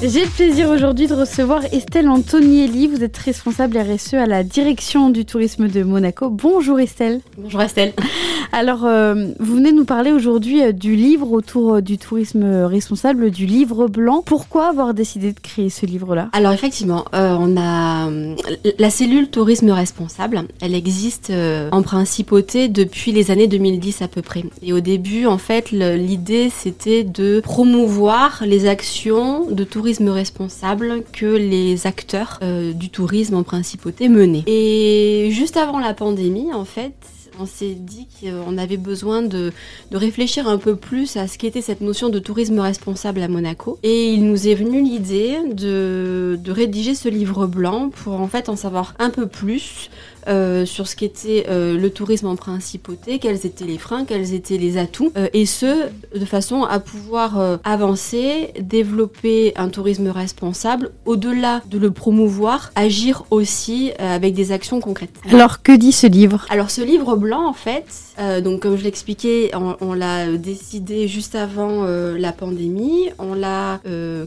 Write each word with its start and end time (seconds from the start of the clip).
J'ai 0.00 0.24
le 0.24 0.30
plaisir 0.30 0.70
aujourd'hui 0.70 1.08
de 1.08 1.14
recevoir 1.14 1.64
Estelle 1.72 2.08
Antonielli. 2.08 2.86
Vous 2.86 3.02
êtes 3.02 3.16
responsable 3.16 3.76
RSE 3.76 4.14
à 4.14 4.26
la 4.26 4.44
direction 4.44 5.10
du 5.10 5.24
tourisme 5.24 5.66
de 5.66 5.82
Monaco. 5.82 6.30
Bonjour 6.30 6.78
Estelle. 6.78 7.20
Bonjour 7.36 7.60
Estelle. 7.62 7.94
Alors, 8.52 8.84
euh, 8.84 9.32
vous 9.40 9.56
venez 9.56 9.72
nous 9.72 9.84
parler 9.84 10.12
aujourd'hui 10.12 10.62
euh, 10.62 10.70
du 10.70 10.94
livre 10.94 11.32
autour 11.32 11.74
euh, 11.74 11.80
du 11.80 11.98
tourisme 11.98 12.44
responsable, 12.64 13.32
du 13.32 13.44
livre 13.44 13.88
blanc. 13.88 14.22
Pourquoi 14.24 14.68
avoir 14.68 14.94
décidé 14.94 15.32
de 15.32 15.40
créer 15.40 15.68
ce 15.68 15.84
livre-là? 15.84 16.28
Alors 16.32 16.52
effectivement, 16.52 17.04
on 17.12 17.56
a 17.56 18.08
la 18.78 18.90
cellule 18.90 19.28
tourisme 19.28 19.70
responsable. 19.70 20.42
Elle 20.60 20.76
existe 20.76 21.32
en 21.72 21.82
principauté 21.82 22.68
depuis 22.68 23.10
les 23.10 23.30
années 23.30 23.48
2010 23.48 24.02
à 24.02 24.08
peu 24.08 24.22
près. 24.22 24.44
Et 24.62 24.72
au 24.72 24.80
début, 24.80 25.26
en 25.26 25.38
fait, 25.38 25.72
l'idée 25.72 26.50
c'était 26.54 27.02
de 27.02 27.40
promouvoir 27.40 28.42
les 28.46 28.68
actions 28.68 29.50
de 29.50 29.64
tourisme 29.64 29.87
responsable 30.10 31.02
que 31.12 31.26
les 31.26 31.86
acteurs 31.86 32.40
du 32.74 32.90
tourisme 32.90 33.34
en 33.34 33.42
principauté 33.42 34.08
menaient. 34.08 34.44
Et 34.46 35.30
juste 35.32 35.56
avant 35.56 35.78
la 35.78 35.94
pandémie, 35.94 36.52
en 36.52 36.64
fait, 36.64 36.94
on 37.40 37.46
s'est 37.46 37.74
dit 37.74 38.06
qu'on 38.20 38.58
avait 38.58 38.76
besoin 38.76 39.22
de, 39.22 39.52
réfléchir 39.92 40.48
un 40.48 40.58
peu 40.58 40.76
plus 40.76 41.16
à 41.16 41.26
ce 41.26 41.38
qu'était 41.38 41.62
cette 41.62 41.80
notion 41.80 42.08
de 42.08 42.18
tourisme 42.18 42.58
responsable 42.60 43.22
à 43.22 43.28
Monaco. 43.28 43.78
Et 43.82 44.12
il 44.12 44.24
nous 44.24 44.48
est 44.48 44.54
venu 44.54 44.82
l'idée 44.82 45.38
de, 45.52 46.38
de 46.42 46.52
rédiger 46.52 46.94
ce 46.94 47.08
livre 47.08 47.46
blanc 47.46 47.90
pour 47.90 48.14
en 48.14 48.28
fait 48.28 48.48
en 48.48 48.56
savoir 48.56 48.94
un 48.98 49.10
peu 49.10 49.26
plus 49.26 49.90
euh, 50.28 50.66
sur 50.66 50.86
ce 50.86 50.94
qu'était 50.94 51.46
euh, 51.48 51.78
le 51.78 51.88
tourisme 51.88 52.26
en 52.26 52.36
principauté, 52.36 53.18
quels 53.18 53.46
étaient 53.46 53.64
les 53.64 53.78
freins, 53.78 54.04
quels 54.04 54.34
étaient 54.34 54.58
les 54.58 54.76
atouts, 54.76 55.10
euh, 55.16 55.28
et 55.32 55.46
ce, 55.46 55.88
de 56.14 56.24
façon 56.26 56.64
à 56.64 56.80
pouvoir 56.80 57.58
avancer, 57.64 58.52
développer 58.60 59.52
un 59.56 59.68
tourisme 59.68 60.08
responsable, 60.08 60.90
au-delà 61.06 61.62
de 61.70 61.78
le 61.78 61.90
promouvoir, 61.90 62.72
agir 62.74 63.24
aussi 63.30 63.92
avec 63.98 64.34
des 64.34 64.52
actions 64.52 64.80
concrètes. 64.80 65.14
Alors, 65.30 65.62
que 65.62 65.72
dit 65.72 65.92
ce 65.92 66.06
livre? 66.06 66.46
Alors, 66.50 66.70
ce 66.70 66.82
livre 66.82 67.16
blanc, 67.16 67.27
en 67.36 67.52
fait, 67.52 67.86
donc 68.42 68.60
comme 68.60 68.76
je 68.76 68.84
l'expliquais, 68.84 69.50
on, 69.54 69.92
l'a 69.92 70.26
décidé 70.36 71.08
juste 71.08 71.34
avant 71.34 71.84
la 71.84 72.32
pandémie, 72.32 73.10
on 73.18 73.34
l'a 73.34 73.80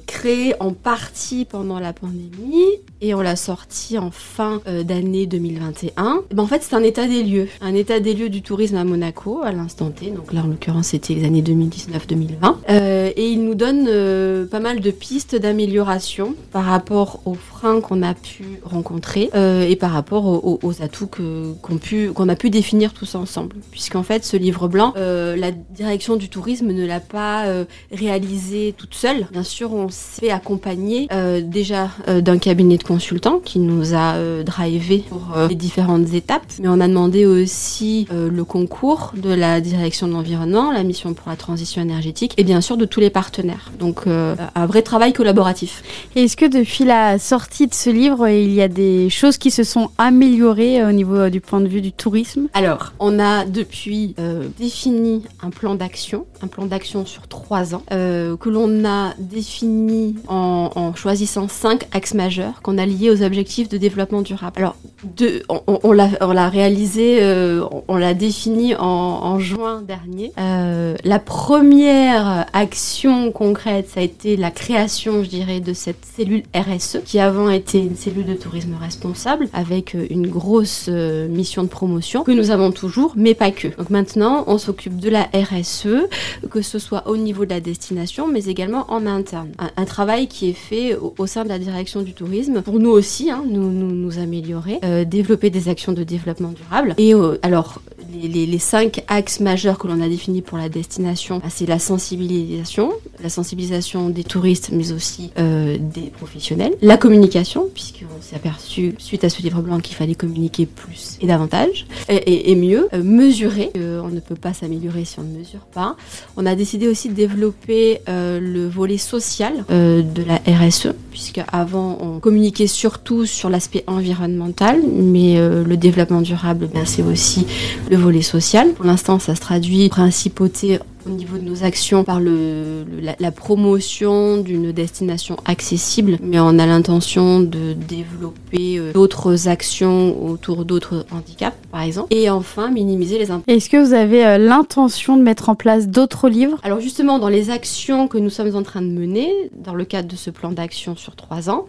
créé 0.05 0.53
en 0.59 0.73
partie 0.73 1.45
pendant 1.45 1.79
la 1.79 1.93
pandémie, 1.93 2.79
et 3.01 3.13
on 3.13 3.21
l'a 3.21 3.35
sorti 3.35 3.97
en 3.97 4.11
fin 4.11 4.61
d'année 4.85 5.25
2021 5.25 6.21
ben 6.33 6.43
en 6.43 6.47
fait, 6.47 6.63
c'est 6.63 6.75
un 6.75 6.83
état 6.83 7.07
des 7.07 7.23
lieux. 7.23 7.47
Un 7.61 7.73
état 7.73 7.99
des 7.99 8.13
lieux 8.13 8.29
du 8.29 8.41
tourisme 8.41 8.77
à 8.77 8.83
Monaco 8.83 9.41
à 9.43 9.51
l'instant 9.51 9.89
T. 9.89 10.11
Donc 10.11 10.33
là, 10.33 10.41
en 10.43 10.47
l'occurrence, 10.47 10.87
c'était 10.87 11.13
les 11.13 11.25
années 11.25 11.41
2019-2020. 11.41 12.55
Euh, 12.69 13.11
et 13.15 13.29
il 13.29 13.43
nous 13.43 13.55
donne 13.55 13.85
euh, 13.87 14.45
pas 14.45 14.59
mal 14.59 14.79
de 14.79 14.91
pistes 14.91 15.35
d'amélioration 15.35 16.35
par 16.51 16.65
rapport 16.65 17.21
aux 17.25 17.33
freins 17.33 17.81
qu'on 17.81 18.01
a 18.03 18.13
pu 18.13 18.43
rencontrer 18.63 19.29
euh, 19.35 19.67
et 19.67 19.75
par 19.75 19.91
rapport 19.91 20.25
aux, 20.25 20.81
atouts 20.81 21.07
qu'on 21.07 22.29
a 22.29 22.35
pu 22.35 22.49
définir 22.49 22.93
tous 22.93 23.15
ensemble. 23.15 23.55
Puisqu'en 23.71 24.03
fait, 24.03 24.23
ce 24.23 24.37
livre 24.37 24.67
blanc, 24.67 24.93
la 24.95 25.51
direction 25.51 26.15
du 26.15 26.29
tourisme 26.29 26.67
ne 26.71 26.85
l'a 26.85 26.99
pas 26.99 27.45
réalisé 27.91 28.73
toute 28.77 28.93
seule. 28.93 29.27
Bien 29.31 29.43
sûr, 29.43 29.73
on 29.73 29.89
s'est 29.89 30.29
accompagné 30.29 31.07
déjà 31.43 31.89
d'un 32.07 32.37
cabinet 32.37 32.77
de 32.77 32.83
consultants 32.91 33.39
qui 33.39 33.59
nous 33.59 33.93
a 33.95 34.43
drivé 34.43 35.05
pour 35.09 35.23
les 35.47 35.55
différents 35.55 36.03
étapes, 36.03 36.43
mais 36.59 36.67
on 36.67 36.79
a 36.81 36.87
demandé 36.87 37.25
aussi 37.25 38.07
euh, 38.11 38.29
le 38.29 38.43
concours 38.43 39.13
de 39.15 39.33
la 39.33 39.61
direction 39.61 40.07
de 40.07 40.13
l'environnement, 40.13 40.71
la 40.71 40.83
mission 40.83 41.13
pour 41.13 41.29
la 41.29 41.35
transition 41.35 41.81
énergétique 41.81 42.33
et 42.37 42.43
bien 42.43 42.61
sûr 42.61 42.75
de 42.77 42.85
tous 42.85 42.99
les 42.99 43.09
partenaires. 43.09 43.71
Donc 43.79 44.07
euh, 44.07 44.35
un 44.55 44.65
vrai 44.65 44.81
travail 44.81 45.13
collaboratif. 45.13 45.83
Est-ce 46.15 46.35
que 46.35 46.45
depuis 46.45 46.83
la 46.83 47.19
sortie 47.19 47.67
de 47.67 47.73
ce 47.73 47.89
livre, 47.89 48.27
il 48.27 48.53
y 48.53 48.61
a 48.61 48.67
des 48.67 49.09
choses 49.09 49.37
qui 49.37 49.51
se 49.51 49.63
sont 49.63 49.89
améliorées 49.97 50.83
au 50.83 50.91
niveau 50.91 51.15
euh, 51.15 51.29
du 51.29 51.41
point 51.41 51.61
de 51.61 51.67
vue 51.67 51.81
du 51.81 51.91
tourisme? 51.91 52.47
Alors, 52.53 52.93
on 52.99 53.19
a 53.19 53.45
depuis 53.45 54.15
défini 54.59 55.23
un 55.41 55.49
plan 55.49 55.75
d'action, 55.75 56.25
un 56.41 56.47
plan 56.47 56.65
d'action 56.65 57.05
sur 57.05 57.27
trois 57.27 57.75
ans, 57.75 57.83
que 57.89 58.49
l'on 58.49 58.85
a 58.85 59.13
défini 59.19 60.15
en, 60.27 60.69
en 60.75 60.95
choisissant 60.95 61.47
cinq 61.47 61.87
axes 61.93 62.13
majeurs 62.13 62.61
qu'on 62.61 62.77
a 62.77 62.80
liés 62.85 63.09
aux 63.09 63.23
objectifs 63.23 63.69
de 63.69 63.77
développement 63.77 64.21
durable. 64.21 64.71
De, 65.03 65.43
on, 65.49 65.91
l'a 65.91 66.49
réalisé, 66.49 67.19
euh, 67.21 67.65
on 67.87 67.97
l'a 67.97 68.13
défini 68.13 68.75
en, 68.75 69.39
juin 69.39 69.81
dernier. 69.81 70.31
Euh, 70.39 70.95
la 71.03 71.19
première 71.19 72.45
action 72.53 73.31
concrète, 73.31 73.89
ça 73.89 74.01
a 74.01 74.03
été 74.03 74.37
la 74.37 74.51
création, 74.51 75.23
je 75.23 75.29
dirais, 75.29 75.59
de 75.59 75.73
cette 75.73 76.05
cellule 76.05 76.43
RSE, 76.55 76.99
qui 77.05 77.19
avant 77.19 77.49
était 77.49 77.79
une 77.79 77.95
cellule 77.95 78.25
de 78.25 78.33
tourisme 78.33 78.75
responsable, 78.79 79.47
avec 79.53 79.95
euh, 79.95 80.05
une 80.09 80.27
grosse 80.27 80.87
mission 80.87 81.63
de 81.63 81.67
promotion 81.67 82.23
que 82.23 82.31
nous 82.31 82.51
avons 82.51 82.71
toujours, 82.71 83.13
mais 83.15 83.33
pas 83.33 83.51
que. 83.51 83.69
Donc 83.69 83.89
maintenant, 83.89 84.43
on 84.47 84.57
s'occupe 84.57 84.97
de 84.97 85.09
la 85.09 85.27
RSE, 85.33 86.07
que 86.49 86.61
ce 86.61 86.79
soit 86.79 87.07
au 87.07 87.17
niveau 87.17 87.45
de 87.45 87.51
la 87.51 87.59
destination, 87.59 88.27
mais 88.27 88.45
également 88.45 88.85
en 88.89 89.05
interne. 89.05 89.49
Un, 89.77 89.85
travail 89.85 90.27
qui 90.27 90.49
est 90.49 90.53
fait 90.53 90.95
au, 90.95 91.27
sein 91.27 91.43
de 91.43 91.49
la 91.49 91.59
direction 91.59 92.01
du 92.01 92.13
tourisme 92.13 92.61
pour 92.61 92.79
nous 92.79 92.91
aussi, 92.91 93.29
hein, 93.29 93.43
nous, 93.47 93.69
nous, 93.71 93.91
nous 93.91 94.19
améliorer, 94.19 94.79
développer 95.05 95.49
des 95.49 95.69
actions 95.69 95.91
de 95.93 96.03
développement 96.03 96.51
durable. 96.51 96.93
Et 96.97 97.13
euh, 97.13 97.37
alors, 97.41 97.81
les, 98.13 98.59
cinq 98.59 99.03
axes 99.07 99.39
majeurs 99.39 99.77
que 99.77 99.87
l'on 99.87 100.01
a 100.01 100.07
définis 100.07 100.41
pour 100.41 100.57
la 100.57 100.69
destination, 100.69 101.39
bah, 101.39 101.47
c'est 101.49 101.65
la 101.65 101.79
sensibilisation, 101.79 102.91
la 103.23 103.29
sensibilisation 103.29 104.09
des 104.09 104.23
touristes, 104.23 104.69
mais 104.71 104.91
aussi 104.91 105.31
euh, 105.39 105.77
des 105.79 106.09
professionnels, 106.09 106.73
la 106.81 106.97
communication, 106.97 107.69
puisqu'on 107.73 108.21
s'est 108.21 108.35
aperçu 108.35 108.95
suite 108.97 109.23
à 109.23 109.29
ce 109.29 109.41
livre 109.41 109.61
blanc 109.61 109.79
qu'il 109.79 109.95
fallait 109.95 110.15
communiquer 110.15 110.65
plus 110.65 111.17
et 111.21 111.27
davantage, 111.27 111.87
et, 112.09 112.55
mieux, 112.55 112.89
euh, 112.93 113.03
mesurer. 113.03 113.71
On 114.01 114.09
ne 114.09 114.19
peut 114.19 114.35
pas 114.35 114.53
s'améliorer 114.53 115.05
si 115.05 115.19
on 115.19 115.23
ne 115.23 115.37
mesure 115.37 115.65
pas. 115.73 115.95
On 116.37 116.45
a 116.45 116.55
décidé 116.55 116.87
aussi 116.87 117.09
de 117.09 117.13
développer 117.13 117.99
le 118.07 118.67
volet 118.67 118.97
social 118.97 119.65
de 119.69 120.23
la 120.23 120.35
RSE, 120.47 120.89
puisque 121.11 121.41
avant 121.51 121.97
on 122.01 122.19
communiquait 122.19 122.67
surtout 122.67 123.25
sur 123.25 123.49
l'aspect 123.49 123.83
environnemental, 123.87 124.81
mais 124.85 125.35
le 125.37 125.77
développement 125.77 126.21
durable, 126.21 126.69
ben, 126.73 126.85
c'est 126.85 127.03
aussi 127.03 127.45
le 127.89 127.97
volet 127.97 128.21
social. 128.21 128.73
Pour 128.73 128.85
l'instant, 128.85 129.19
ça 129.19 129.35
se 129.35 129.41
traduit 129.41 129.89
principauté 129.89 130.79
au 131.05 131.09
niveau 131.09 131.37
de 131.37 131.43
nos 131.43 131.63
actions 131.63 132.03
par 132.03 132.19
le, 132.19 132.85
la, 133.19 133.31
promotion 133.31 134.37
d'une 134.37 134.71
destination 134.71 135.37
accessible, 135.45 136.17
mais 136.21 136.39
on 136.39 136.59
a 136.59 136.65
l'intention 136.65 137.39
de 137.39 137.73
développer 137.73 138.77
euh, 138.77 138.93
d'autres 138.93 139.47
actions 139.47 140.23
autour 140.23 140.65
d'autres 140.65 141.05
handicaps, 141.11 141.57
par 141.71 141.81
exemple. 141.81 142.13
Et 142.13 142.29
enfin, 142.29 142.69
minimiser 142.69 143.17
les 143.17 143.31
impacts. 143.31 143.49
Est-ce 143.49 143.69
que 143.69 143.77
vous 143.77 143.93
avez 143.93 144.25
euh, 144.25 144.37
l'intention 144.37 145.17
de 145.17 145.21
mettre 145.21 145.49
en 145.49 145.55
place 145.55 145.87
d'autres 145.87 146.29
livres? 146.29 146.59
Alors 146.63 146.79
justement, 146.79 147.19
dans 147.19 147.29
les 147.29 147.49
actions 147.49 148.07
que 148.07 148.17
nous 148.17 148.29
sommes 148.29 148.55
en 148.55 148.63
train 148.63 148.81
de 148.81 148.87
mener, 148.87 149.31
dans 149.55 149.75
le 149.75 149.85
cadre 149.85 150.07
de 150.07 150.15
ce 150.15 150.29
plan 150.29 150.51
d'action 150.51 150.95
sur 150.95 151.15
trois 151.15 151.49
ans, 151.49 151.65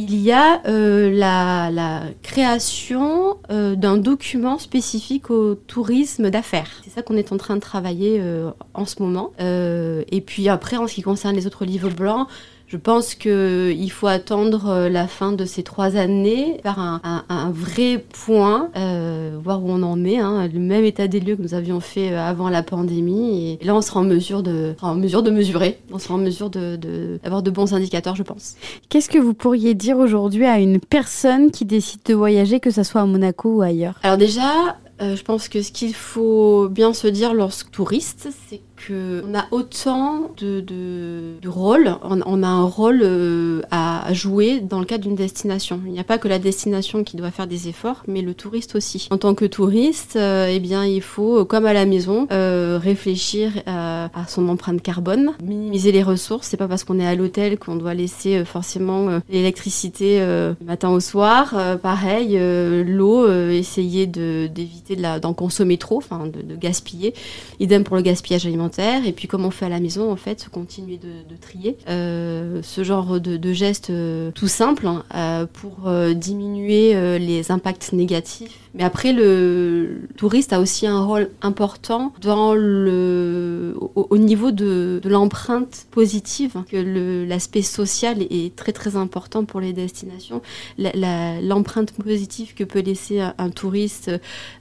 il 0.00 0.16
y 0.16 0.32
a 0.32 0.62
euh, 0.66 1.10
la, 1.10 2.02
création 2.22 3.36
euh, 3.50 3.74
d'un 3.74 3.98
document 3.98 4.58
spécifique 4.58 5.30
au 5.30 5.54
tourisme 5.54 6.30
d'affaires. 6.30 6.70
C'est 6.84 6.90
ça 6.90 7.02
qu'on 7.02 7.16
est 7.16 7.32
en 7.32 7.36
train 7.36 7.56
de 7.56 7.60
travailler 7.60 8.18
euh, 8.20 8.50
en 8.72 8.86
ce 8.86 9.02
moment. 9.02 9.32
et 9.38 10.22
puis 10.24 10.48
après, 10.48 10.76
en 10.76 10.86
ce 10.86 10.94
qui 10.94 11.02
concerne 11.02 11.36
les 11.36 11.46
autres 11.46 11.64
livres 11.64 11.90
blancs, 11.90 12.28
je 12.70 12.76
pense 12.76 13.16
qu'il 13.16 13.90
faut 13.90 14.06
attendre 14.06 14.68
euh, 14.68 14.88
la 14.88 15.08
fin 15.08 15.32
de 15.32 15.44
ces 15.44 15.64
trois 15.64 15.96
années, 15.96 16.60
faire 16.62 16.78
un, 16.78 17.50
vrai 17.52 18.04
point, 18.24 18.70
euh, 18.76 19.36
voir 19.42 19.64
où 19.64 19.70
on 19.70 19.82
en 19.82 20.04
est, 20.04 20.18
hein, 20.18 20.46
le 20.46 20.60
même 20.60 20.84
état 20.84 21.08
des 21.08 21.18
lieux 21.18 21.34
que 21.34 21.42
nous 21.42 21.54
avions 21.54 21.80
fait 21.80 22.12
euh, 22.12 22.20
avant 22.20 22.48
la 22.48 22.62
pandémie. 22.62 23.58
Et 23.60 23.64
là, 23.64 23.74
on 23.74 23.80
sera 23.80 23.98
en 23.98 24.04
mesure 24.04 24.44
de, 24.44 24.76
en 24.82 24.94
mesure 24.94 25.24
de 25.24 25.32
mesurer, 25.32 25.80
on 25.92 25.98
sera 25.98 26.14
en 26.14 26.18
mesure 26.18 26.48
d'avoir 26.48 26.78
de, 26.78 27.18
d'avoir 27.24 27.42
de 27.42 27.50
bons 27.50 27.74
indicateurs, 27.74 28.14
je 28.14 28.22
pense. 28.22 28.54
Qu'est-ce 28.88 29.10
que 29.10 29.18
vous 29.18 29.34
pourriez 29.34 29.74
dire 29.74 29.98
aujourd'hui 29.98 30.46
à 30.46 30.60
une 30.60 30.78
personne 30.78 31.50
qui 31.50 31.64
décide 31.64 32.02
de 32.04 32.14
voyager, 32.14 32.60
que 32.60 32.70
ce 32.70 32.84
soit 32.84 33.00
à 33.00 33.06
Monaco 33.06 33.56
ou 33.56 33.62
ailleurs? 33.62 33.98
Alors 34.04 34.16
déjà, 34.16 34.76
je 35.00 35.22
pense 35.22 35.48
que 35.48 35.60
ce 35.62 35.72
qu'il 35.72 35.94
faut 35.94 36.68
bien 36.68 36.92
se 36.92 37.08
dire 37.08 37.34
lorsque 37.34 37.72
touriste, 37.72 38.28
c'est 38.48 38.60
qu'on 38.86 39.34
a 39.34 39.46
autant 39.50 40.30
de, 40.38 40.60
de, 40.60 41.48
rôles, 41.48 41.94
on, 42.02 42.42
a 42.42 42.46
un 42.46 42.64
rôle 42.64 43.00
euh, 43.02 43.62
à 43.70 44.12
jouer 44.12 44.60
dans 44.60 44.78
le 44.78 44.84
cadre 44.84 45.04
d'une 45.04 45.14
destination. 45.14 45.80
Il 45.86 45.92
n'y 45.92 46.00
a 46.00 46.04
pas 46.04 46.18
que 46.18 46.28
la 46.28 46.38
destination 46.38 47.04
qui 47.04 47.16
doit 47.16 47.30
faire 47.30 47.46
des 47.46 47.68
efforts, 47.68 48.02
mais 48.06 48.22
le 48.22 48.34
touriste 48.34 48.76
aussi. 48.76 49.08
En 49.10 49.18
tant 49.18 49.34
que 49.34 49.44
touriste, 49.44 50.16
euh, 50.16 50.50
eh 50.50 50.60
bien, 50.60 50.84
il 50.84 51.02
faut, 51.02 51.44
comme 51.44 51.66
à 51.66 51.72
la 51.72 51.84
maison, 51.84 52.26
euh, 52.32 52.78
réfléchir 52.82 53.52
à, 53.66 54.08
son 54.28 54.48
empreinte 54.48 54.82
carbone. 54.82 55.32
Minimiser 55.42 55.92
les 55.92 56.02
ressources, 56.02 56.48
c'est 56.48 56.56
pas 56.56 56.68
parce 56.68 56.84
qu'on 56.84 56.98
est 57.00 57.06
à 57.06 57.14
l'hôtel 57.14 57.58
qu'on 57.58 57.76
doit 57.76 57.94
laisser 57.94 58.44
forcément 58.44 59.20
l'électricité 59.28 60.24
matin 60.64 60.90
au 60.90 61.00
soir. 61.00 61.54
pareil, 61.82 62.38
l'eau, 62.86 63.28
essayer 63.50 64.06
d'éviter 64.06 64.96
d'en 65.20 65.34
consommer 65.34 65.78
trop, 65.78 66.02
de, 66.10 66.56
gaspiller. 66.56 67.14
Idem 67.58 67.84
pour 67.84 67.96
le 67.96 68.02
gaspillage 68.02 68.46
alimentaire. 68.46 68.69
Et 68.78 69.12
puis 69.12 69.28
comme 69.28 69.44
on 69.44 69.50
fait 69.50 69.66
à 69.66 69.68
la 69.68 69.80
maison, 69.80 70.10
en 70.10 70.16
fait, 70.16 70.48
continuer 70.50 70.98
de, 70.98 71.36
trier. 71.40 71.76
ce 71.86 72.84
genre 72.84 73.20
de, 73.20 73.52
gestes 73.52 73.92
tout 74.34 74.48
simples 74.48 74.86
hein, 74.86 75.48
pour 75.52 75.90
diminuer 76.14 77.18
les 77.18 77.50
impacts 77.50 77.92
négatifs 77.92 78.60
mais 78.74 78.84
après, 78.84 79.12
le 79.12 80.02
touriste 80.16 80.52
a 80.52 80.60
aussi 80.60 80.86
un 80.86 81.02
rôle 81.02 81.30
important 81.42 82.12
dans 82.20 82.54
le, 82.54 83.74
au, 83.94 84.16
niveau 84.16 84.52
de, 84.52 85.00
l'empreinte 85.04 85.86
positive, 85.90 86.52
hein, 86.54 86.64
que 86.70 87.26
l'aspect 87.26 87.62
social 87.62 88.22
est 88.22 88.54
très 88.54 88.72
très 88.72 88.94
important 88.94 89.44
pour 89.44 89.60
les 89.60 89.72
destinations. 89.72 90.40
L'empreinte 90.78 91.92
positive 91.92 92.54
que 92.54 92.62
peut 92.62 92.80
laisser 92.80 93.20
un, 93.20 93.50
touriste 93.50 94.10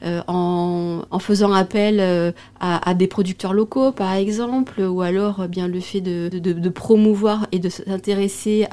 euh, 0.03 0.21
en, 0.27 1.19
faisant 1.19 1.53
appel 1.53 1.99
euh, 1.99 2.31
à, 2.59 2.95
des 2.95 3.07
producteurs 3.07 3.53
locaux, 3.53 3.91
par 3.99 4.13
exemple, 4.13 4.79
ou 4.81 5.01
alors 5.01 5.41
euh, 5.41 5.47
bien 5.47 5.67
le 5.67 5.81
fait 5.81 5.99
de, 5.99 6.29
de, 6.29 6.53
de 6.53 6.69
promouvoir 6.69 7.47
et 7.51 7.59
de 7.59 7.67
s'intéresser 7.67 8.65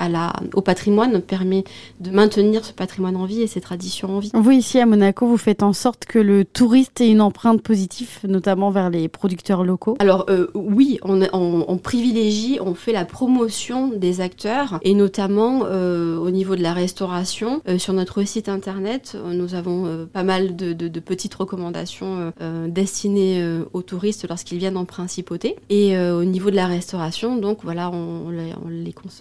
au 0.55 0.61
patrimoine 0.61 1.21
permet 1.21 1.65
de 2.01 2.11
maintenir 2.11 2.65
ce 2.65 2.73
patrimoine 2.73 3.17
en 3.17 3.25
vie 3.25 3.43
et 3.43 3.49
ces 3.49 3.61
traditions 3.61 4.17
en 4.17 4.19
vie. 4.21 4.31
Vous 4.33 4.53
ici 4.53 4.79
à 4.79 4.87
Monaco, 4.87 5.27
vous 5.27 5.37
faites 5.37 5.65
en 5.65 5.73
sorte 5.73 6.05
que 6.05 6.21
le 6.21 6.45
touriste 6.45 7.01
ait 7.01 7.11
une 7.11 7.21
empreinte 7.21 7.61
positive, 7.61 8.21
notamment 8.25 8.71
vers 8.71 8.89
les 8.89 9.09
producteurs 9.09 9.65
locaux 9.65 9.97
Alors 9.99 10.27
euh, 10.29 10.47
oui, 10.55 11.01
on, 11.03 11.79
privilégie, 11.79 12.59
on 12.61 12.75
fait 12.75 12.93
la 12.93 13.05
promotion 13.05 13.89
des 13.89 14.21
acteurs 14.21 14.79
et 14.83 14.95
notamment 14.95 15.63
euh, 15.65 16.17
au 16.17 16.31
niveau 16.31 16.55
de 16.55 16.63
la 16.63 16.73
restauration. 16.73 17.63
Euh, 17.69 17.79
sur 17.79 17.93
notre 17.93 18.23
site 18.23 18.49
internet, 18.49 19.17
nous 19.33 19.55
avons 19.55 20.07
pas 20.13 20.23
mal 20.23 20.55
de, 20.57 21.01
petites 21.01 21.35
recommandations 21.35 22.33
destinées 22.69 23.45
aux 23.73 23.83
touristes 23.83 24.27
lorsqu'ils 24.29 24.59
viennent 24.59 24.77
en 24.77 24.85
principauté. 25.23 25.57
Et 25.71 25.99
au 25.99 26.25
niveau 26.25 26.51
de 26.51 26.57
la 26.57 26.67
restauration, 26.67 27.37
donc 27.37 27.59
voilà, 27.63 27.91
on, 27.91 28.33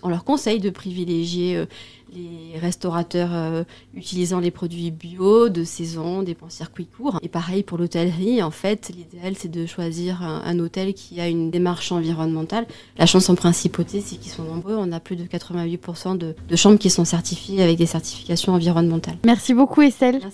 on 0.04 0.10
leur 0.10 0.24
conseille 0.24 0.60
de 0.60 0.70
privilégier 0.70 1.66
les 2.16 2.60
restaurateurs 2.60 3.30
euh, 3.34 3.64
utilisant 3.96 4.40
les 4.40 4.52
produits 4.52 4.92
bio, 4.92 5.50
de 5.50 5.64
saison, 5.64 6.24
des 6.24 6.34
bons 6.34 6.50
circuits 6.50 6.86
courts. 6.86 7.20
Et 7.22 7.30
pareil 7.30 7.64
pour 7.64 7.78
l'hôtellerie, 7.78 8.42
en 8.42 8.52
fait, 8.52 8.92
l'idéal 8.96 9.36
c'est 9.38 9.52
de 9.52 9.66
choisir 9.66 10.22
un, 10.22 10.60
hôtel 10.60 10.94
qui 10.94 11.20
a 11.20 11.28
une 11.28 11.52
démarche 11.52 11.92
environnementale. 11.92 12.66
La 12.98 13.06
chance 13.06 13.30
en 13.30 13.36
principauté, 13.36 14.02
c'est 14.02 14.16
qu'ils 14.16 14.32
sont 14.32 14.44
nombreux. 14.44 14.76
On 14.78 14.92
a 14.92 15.00
plus 15.00 15.16
de 15.16 15.24
88% 15.26 16.18
de, 16.18 16.36
de, 16.48 16.56
chambres 16.56 16.80
qui 16.80 16.90
sont 16.90 17.06
certifiées 17.06 17.62
avec 17.62 17.78
des 17.78 17.86
certifications 17.86 18.54
environnementales. 18.54 19.18
Merci 19.26 19.54
beaucoup 19.54 19.82
Estelle. 19.82 20.22